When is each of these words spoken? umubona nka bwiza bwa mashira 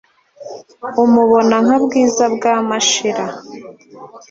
umubona 1.03 1.55
nka 1.65 1.77
bwiza 1.83 2.25
bwa 2.35 2.55
mashira 2.69 3.25